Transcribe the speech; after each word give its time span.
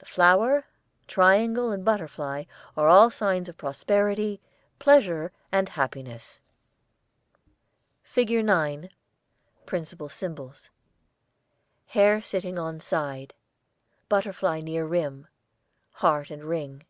The 0.00 0.06
flower, 0.06 0.66
triangle, 1.06 1.70
and 1.70 1.84
butterfly 1.84 2.46
are 2.76 2.88
all 2.88 3.10
signs 3.10 3.48
of 3.48 3.56
prosperity, 3.56 4.40
pleasure 4.80 5.30
and 5.52 5.68
happiness. 5.68 6.40
[ILLUSTRATION 8.04 8.44
9] 8.44 8.88
FIG.9 8.88 8.90
Principal 9.64 10.08
Symbols: 10.08 10.70
Hare 11.86 12.20
sitting 12.20 12.58
on 12.58 12.80
side. 12.80 13.34
Butterfly 14.08 14.58
near 14.62 14.84
rim. 14.84 15.28
Heart 15.92 16.30
and 16.32 16.42
ring. 16.42 16.84